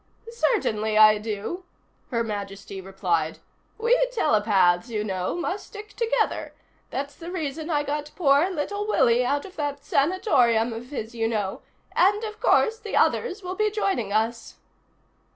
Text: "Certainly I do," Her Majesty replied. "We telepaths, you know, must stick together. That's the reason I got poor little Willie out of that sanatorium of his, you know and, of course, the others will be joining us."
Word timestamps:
"Certainly 0.31 0.97
I 0.97 1.19
do," 1.19 1.63
Her 2.09 2.23
Majesty 2.23 2.81
replied. 2.81 3.37
"We 3.77 4.07
telepaths, 4.11 4.89
you 4.89 5.03
know, 5.03 5.35
must 5.35 5.67
stick 5.67 5.95
together. 5.95 6.55
That's 6.89 7.15
the 7.15 7.29
reason 7.29 7.69
I 7.69 7.83
got 7.83 8.09
poor 8.15 8.49
little 8.49 8.87
Willie 8.87 9.23
out 9.23 9.45
of 9.45 9.55
that 9.57 9.85
sanatorium 9.85 10.73
of 10.73 10.89
his, 10.89 11.13
you 11.13 11.27
know 11.27 11.61
and, 11.95 12.23
of 12.23 12.39
course, 12.39 12.79
the 12.79 12.95
others 12.95 13.43
will 13.43 13.53
be 13.53 13.69
joining 13.69 14.11
us." 14.11 14.55